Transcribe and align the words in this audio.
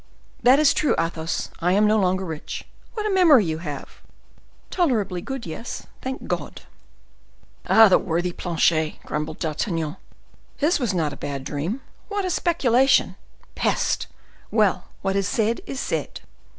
That 0.41 0.57
is 0.57 0.73
true, 0.73 0.95
Athos; 0.97 1.51
I 1.59 1.73
am 1.73 1.85
no 1.85 1.95
longer 1.99 2.25
rich. 2.25 2.65
What 2.95 3.05
a 3.05 3.11
memory 3.11 3.45
you 3.45 3.59
have!" 3.59 4.01
"Tolerably 4.71 5.21
good; 5.21 5.45
yes, 5.45 5.85
thank 6.01 6.25
God!" 6.25 6.61
"The 7.65 7.99
worthy 7.99 8.31
Planchet!" 8.31 8.95
grumbled 9.05 9.37
D'Artagnan; 9.37 9.97
"his 10.57 10.79
was 10.79 10.95
not 10.95 11.13
a 11.13 11.17
bad 11.17 11.43
dream! 11.43 11.81
What 12.07 12.25
a 12.25 12.31
speculation! 12.31 13.15
Peste! 13.53 14.07
Well! 14.49 14.85
what 15.03 15.15
is 15.15 15.27
said 15.27 15.61
is 15.67 15.79
said." 15.79 16.21